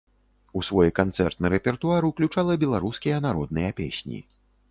[0.59, 4.19] У свой канцэртны рэпертуар ўключала беларускія народныя песні.